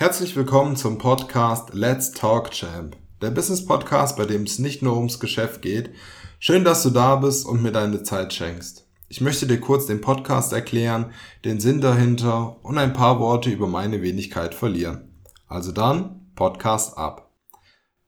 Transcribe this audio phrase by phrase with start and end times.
[0.00, 4.96] Herzlich willkommen zum Podcast Let's Talk Champ, der Business Podcast, bei dem es nicht nur
[4.96, 5.90] ums Geschäft geht.
[6.38, 8.86] Schön, dass du da bist und mir deine Zeit schenkst.
[9.10, 11.12] Ich möchte dir kurz den Podcast erklären,
[11.44, 15.22] den Sinn dahinter und ein paar Worte über meine Wenigkeit verlieren.
[15.48, 17.34] Also dann, Podcast ab.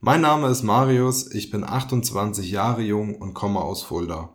[0.00, 4.30] Mein Name ist Marius, ich bin 28 Jahre jung und komme aus Fulda.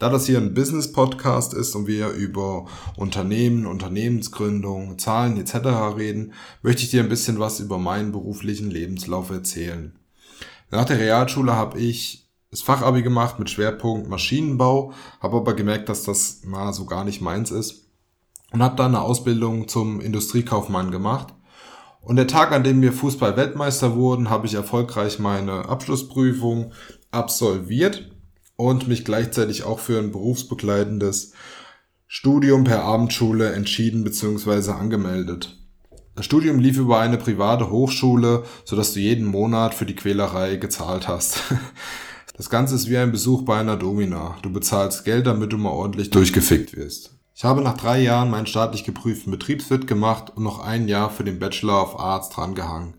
[0.00, 2.64] Da das hier ein Business-Podcast ist und wir über
[2.96, 5.54] Unternehmen, Unternehmensgründung, Zahlen etc.
[5.94, 6.32] reden,
[6.62, 9.94] möchte ich dir ein bisschen was über meinen beruflichen Lebenslauf erzählen.
[10.70, 16.04] Nach der Realschule habe ich das Fachabi gemacht mit Schwerpunkt Maschinenbau, habe aber gemerkt, dass
[16.04, 17.90] das na, so gar nicht meins ist
[18.52, 21.34] und habe dann eine Ausbildung zum Industriekaufmann gemacht.
[22.00, 26.72] Und der Tag, an dem wir Fußball-Weltmeister wurden, habe ich erfolgreich meine Abschlussprüfung
[27.10, 28.09] absolviert
[28.60, 31.32] und mich gleichzeitig auch für ein berufsbegleitendes
[32.06, 34.72] Studium per Abendschule entschieden bzw.
[34.72, 35.56] angemeldet.
[36.16, 41.08] Das Studium lief über eine private Hochschule, sodass du jeden Monat für die Quälerei gezahlt
[41.08, 41.42] hast.
[42.36, 44.38] Das Ganze ist wie ein Besuch bei einer Domina.
[44.40, 47.18] Du bezahlst Geld, damit du mal ordentlich durchgefickt wirst.
[47.34, 51.22] Ich habe nach drei Jahren meinen staatlich geprüften Betriebswirt gemacht und noch ein Jahr für
[51.22, 52.94] den Bachelor of Arts drangehangen.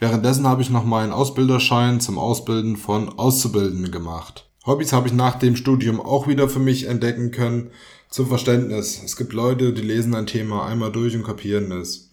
[0.00, 4.49] Währenddessen habe ich noch meinen Ausbilderschein zum Ausbilden von Auszubildenden gemacht.
[4.66, 7.70] Hobbys habe ich nach dem Studium auch wieder für mich entdecken können.
[8.10, 9.00] Zum Verständnis.
[9.04, 12.10] Es gibt Leute, die lesen ein Thema einmal durch und kapieren es.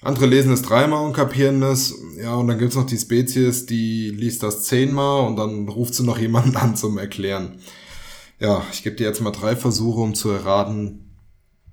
[0.00, 1.94] Andere lesen es dreimal und kapieren es.
[2.16, 6.04] Ja, und dann gibt's noch die Spezies, die liest das zehnmal und dann ruft sie
[6.04, 7.58] noch jemanden an zum Erklären.
[8.38, 11.16] Ja, ich gebe dir jetzt mal drei Versuche, um zu erraten,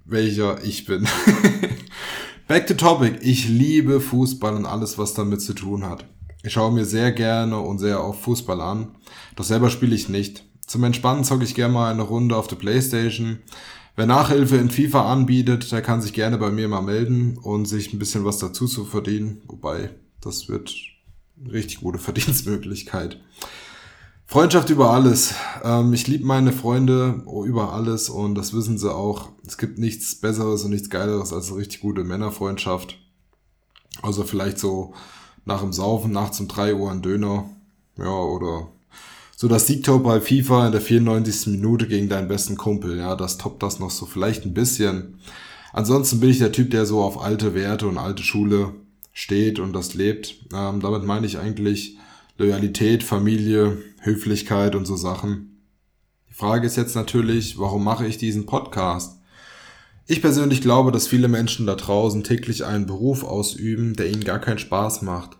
[0.06, 1.08] welcher ich bin.
[2.48, 3.20] Back to topic.
[3.22, 6.06] Ich liebe Fußball und alles, was damit zu tun hat.
[6.44, 8.96] Ich schaue mir sehr gerne und sehr oft Fußball an,
[9.36, 10.44] doch selber spiele ich nicht.
[10.66, 13.40] Zum Entspannen zocke ich gerne mal eine Runde auf der Playstation.
[13.96, 17.94] Wer Nachhilfe in FIFA anbietet, der kann sich gerne bei mir mal melden und sich
[17.94, 19.42] ein bisschen was dazu zu verdienen.
[19.48, 20.74] Wobei, das wird
[21.40, 23.22] eine richtig gute Verdienstmöglichkeit.
[24.26, 25.36] Freundschaft über alles.
[25.62, 29.28] Ähm, ich liebe meine Freunde über alles und das wissen sie auch.
[29.46, 32.98] Es gibt nichts Besseres und nichts Geileres als eine richtig gute Männerfreundschaft.
[34.02, 34.94] Also vielleicht so
[35.46, 37.50] nach dem Saufen nachts um drei Uhr ein Döner.
[37.98, 38.68] Ja, oder
[39.36, 41.48] so das Siegtor bei FIFA in der 94.
[41.48, 42.98] Minute gegen deinen besten Kumpel.
[42.98, 45.16] Ja, das toppt das noch so vielleicht ein bisschen.
[45.74, 48.74] Ansonsten bin ich der Typ, der so auf alte Werte und alte Schule
[49.14, 50.36] steht und das lebt.
[50.54, 51.98] Ähm, damit meine ich eigentlich
[52.38, 55.64] Loyalität, Familie, Höflichkeit und so Sachen.
[56.30, 59.21] Die Frage ist jetzt natürlich, warum mache ich diesen Podcast?
[60.08, 64.40] Ich persönlich glaube, dass viele Menschen da draußen täglich einen Beruf ausüben, der ihnen gar
[64.40, 65.38] keinen Spaß macht.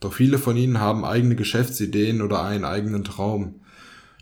[0.00, 3.60] Doch viele von ihnen haben eigene Geschäftsideen oder einen eigenen Traum.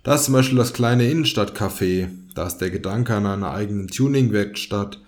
[0.03, 5.01] Da ist zum Beispiel das kleine Innenstadtcafé, da ist der Gedanke an einer eigenen Tuning-Werkstatt.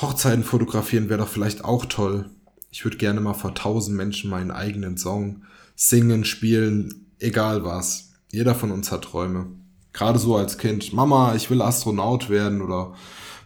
[0.00, 2.26] Hochzeiten fotografieren wäre doch vielleicht auch toll.
[2.70, 5.42] Ich würde gerne mal vor tausend Menschen meinen eigenen Song
[5.74, 8.10] singen, spielen, egal was.
[8.32, 9.46] Jeder von uns hat Träume.
[9.92, 10.92] Gerade so als Kind.
[10.92, 12.94] Mama, ich will Astronaut werden oder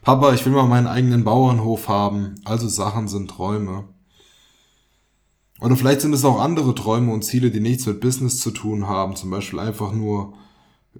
[0.02, 2.36] Papa, ich will mal meinen eigenen Bauernhof haben.
[2.44, 3.84] Also Sachen sind Träume.
[5.60, 8.88] Oder vielleicht sind es auch andere Träume und Ziele, die nichts mit Business zu tun
[8.88, 9.14] haben.
[9.14, 10.32] Zum Beispiel einfach nur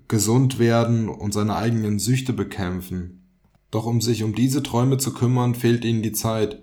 [0.06, 3.26] gesund werden und seine eigenen Süchte bekämpfen.
[3.70, 6.62] Doch um sich um diese Träume zu kümmern, fehlt ihnen die Zeit.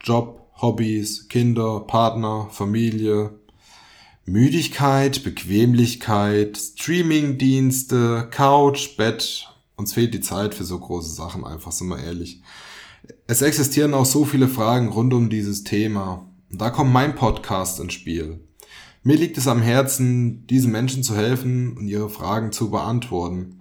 [0.00, 3.38] Job, Hobbys, Kinder, Partner, Familie.
[4.24, 11.88] Müdigkeit, Bequemlichkeit, Streamingdienste, Couch, Bett uns fehlt die Zeit für so große Sachen einfach, sind
[11.88, 12.42] wir ehrlich.
[13.26, 16.26] Es existieren auch so viele Fragen rund um dieses Thema.
[16.50, 18.40] Und da kommt mein Podcast ins Spiel.
[19.02, 23.60] Mir liegt es am Herzen, diesen Menschen zu helfen und ihre Fragen zu beantworten.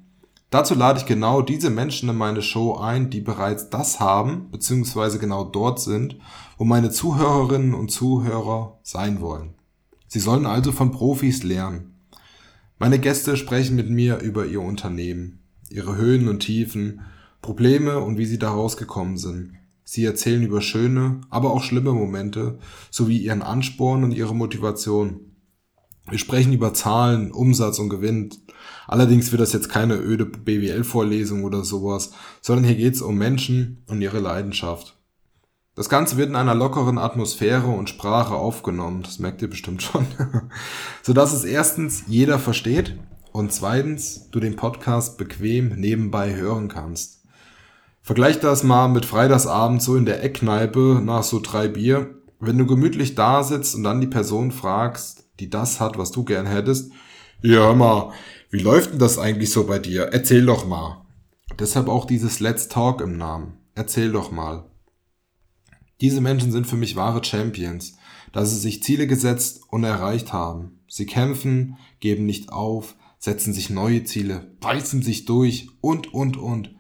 [0.50, 5.20] Dazu lade ich genau diese Menschen in meine Show ein, die bereits das haben, beziehungsweise
[5.20, 6.18] genau dort sind,
[6.58, 9.54] wo meine Zuhörerinnen und Zuhörer sein wollen.
[10.08, 11.96] Sie sollen also von Profis lernen.
[12.80, 17.02] Meine Gäste sprechen mit mir über ihr Unternehmen, ihre Höhen und Tiefen,
[17.42, 19.54] Probleme und wie sie da rausgekommen sind.
[19.84, 22.58] Sie erzählen über schöne, aber auch schlimme Momente
[22.90, 25.20] sowie ihren Ansporn und ihre Motivation.
[26.10, 28.30] Wir sprechen über Zahlen, Umsatz und Gewinn.
[28.88, 32.12] Allerdings wird das jetzt keine öde BWL-Vorlesung oder sowas,
[32.42, 34.98] sondern hier geht's um Menschen und ihre Leidenschaft.
[35.76, 40.06] Das Ganze wird in einer lockeren Atmosphäre und Sprache aufgenommen, das merkt ihr bestimmt schon,
[41.04, 42.98] sodass es erstens jeder versteht
[43.36, 47.26] und zweitens du den Podcast bequem nebenbei hören kannst.
[48.02, 52.16] Vergleich das mal mit Freitagsabend so in der Eckkneipe nach so drei Bier.
[52.40, 56.24] Wenn du gemütlich da sitzt und dann die Person fragst, die das hat, was du
[56.24, 56.94] gern hättest,
[57.42, 58.14] ja hör mal,
[58.52, 60.04] wie läuft denn das eigentlich so bei dir?
[60.14, 61.06] Erzähl doch mal.
[61.60, 63.58] Deshalb auch dieses Let's Talk im Namen.
[63.74, 64.64] Erzähl doch mal.
[66.00, 67.98] Diese Menschen sind für mich wahre Champions,
[68.32, 70.80] da sie sich Ziele gesetzt und erreicht haben.
[70.88, 76.76] Sie kämpfen, geben nicht auf, setzen sich neue Ziele, beißen sich durch und, und, und.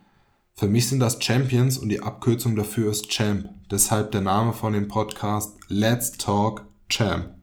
[0.53, 3.49] Für mich sind das Champions und die Abkürzung dafür ist Champ.
[3.71, 7.33] Deshalb der Name von dem Podcast Let's Talk Champ.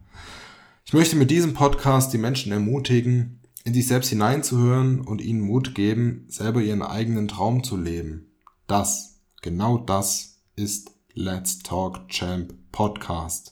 [0.87, 5.75] Ich möchte mit diesem Podcast die Menschen ermutigen, in sich selbst hineinzuhören und ihnen Mut
[5.75, 8.31] geben, selber ihren eigenen Traum zu leben.
[8.69, 13.52] Das, genau das ist Let's Talk Champ Podcast.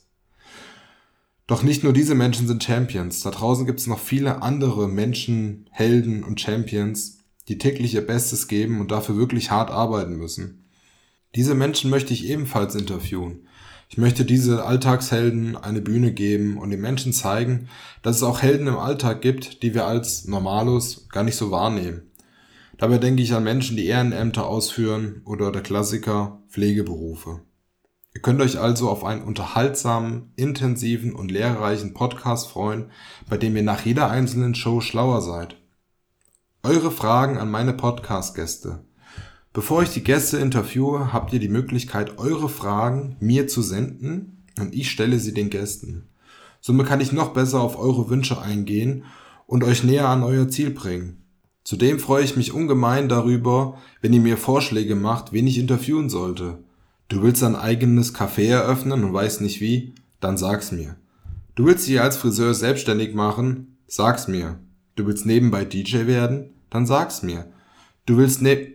[1.51, 3.23] Doch nicht nur diese Menschen sind Champions.
[3.23, 8.47] Da draußen gibt es noch viele andere Menschen, Helden und Champions, die täglich ihr Bestes
[8.47, 10.65] geben und dafür wirklich hart arbeiten müssen.
[11.35, 13.49] Diese Menschen möchte ich ebenfalls interviewen.
[13.89, 17.69] Ich möchte diese Alltagshelden eine Bühne geben und den Menschen zeigen,
[18.03, 22.03] dass es auch Helden im Alltag gibt, die wir als Normalos gar nicht so wahrnehmen.
[22.79, 27.41] Dabei denke ich an Menschen, die Ehrenämter ausführen oder der Klassiker Pflegeberufe.
[28.13, 32.91] Ihr könnt euch also auf einen unterhaltsamen, intensiven und lehrreichen Podcast freuen,
[33.29, 35.57] bei dem ihr nach jeder einzelnen Show schlauer seid.
[36.65, 38.85] Eure Fragen an meine Podcast-Gäste.
[39.53, 44.75] Bevor ich die Gäste interviewe, habt ihr die Möglichkeit, eure Fragen mir zu senden und
[44.75, 46.09] ich stelle sie den Gästen.
[46.61, 49.05] Somit kann ich noch besser auf eure Wünsche eingehen
[49.47, 51.25] und euch näher an euer Ziel bringen.
[51.63, 56.59] Zudem freue ich mich ungemein darüber, wenn ihr mir Vorschläge macht, wen ich interviewen sollte.
[57.11, 59.97] Du willst ein eigenes Café eröffnen und weißt nicht wie?
[60.21, 60.95] Dann sag's mir.
[61.57, 63.79] Du willst dich als Friseur selbstständig machen?
[63.89, 64.61] Sag's mir.
[64.95, 66.51] Du willst nebenbei DJ werden?
[66.71, 67.53] Dann sag's mir.
[68.07, 68.75] Du willst ne...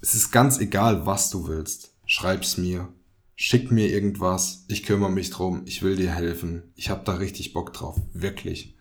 [0.00, 1.92] Es ist ganz egal, was du willst.
[2.06, 2.88] Schreib's mir.
[3.36, 4.64] Schick mir irgendwas.
[4.66, 5.62] Ich kümmere mich drum.
[5.64, 6.64] Ich will dir helfen.
[6.74, 8.00] Ich hab da richtig Bock drauf.
[8.12, 8.74] Wirklich.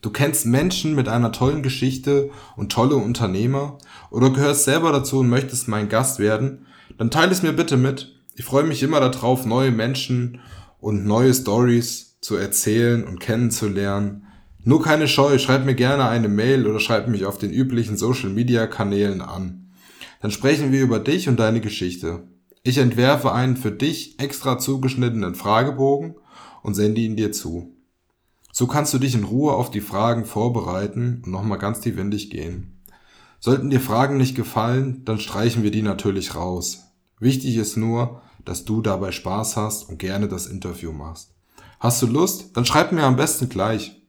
[0.00, 3.76] Du kennst Menschen mit einer tollen Geschichte und tolle Unternehmer
[4.10, 6.64] oder gehörst selber dazu und möchtest mein Gast werden?
[6.96, 8.15] Dann teile es mir bitte mit.
[8.38, 10.40] Ich freue mich immer darauf, neue Menschen
[10.78, 14.26] und neue Stories zu erzählen und kennenzulernen.
[14.62, 18.28] Nur keine Scheu, schreib mir gerne eine Mail oder schreib mich auf den üblichen Social
[18.28, 19.70] Media Kanälen an.
[20.20, 22.24] Dann sprechen wir über dich und deine Geschichte.
[22.62, 26.16] Ich entwerfe einen für dich extra zugeschnittenen Fragebogen
[26.62, 27.74] und sende ihn dir zu.
[28.52, 32.82] So kannst du dich in Ruhe auf die Fragen vorbereiten und nochmal ganz tiefendig gehen.
[33.40, 36.82] Sollten dir Fragen nicht gefallen, dann streichen wir die natürlich raus.
[37.18, 41.34] Wichtig ist nur, dass du dabei Spaß hast und gerne das Interview machst.
[41.78, 42.56] Hast du Lust?
[42.56, 44.00] Dann schreib mir am besten gleich.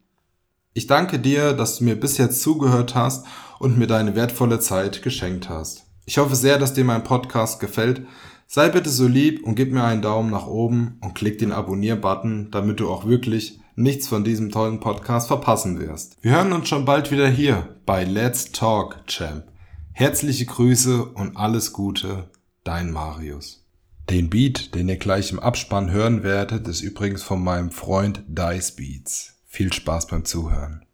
[0.74, 3.25] Ich danke dir, dass du mir bis jetzt zugehört hast
[3.60, 5.86] und mir deine wertvolle Zeit geschenkt hast.
[6.06, 8.06] Ich hoffe sehr, dass dir mein Podcast gefällt.
[8.45, 12.51] Sei bitte so lieb und gib mir einen Daumen nach oben und klick den Abonnier-Button,
[12.51, 16.16] damit du auch wirklich nichts von diesem tollen Podcast verpassen wirst.
[16.22, 19.44] Wir hören uns schon bald wieder hier bei Let's Talk Champ.
[19.92, 22.30] Herzliche Grüße und alles Gute,
[22.63, 23.67] dein Marius.
[24.09, 28.71] Den Beat, den ihr gleich im Abspann hören werdet, ist übrigens von meinem Freund Dice
[28.71, 29.33] Beats.
[29.48, 30.86] Viel Spaß beim Zuhören.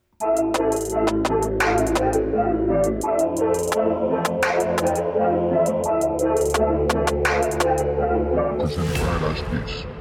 [8.57, 9.92] Das Dice Beats.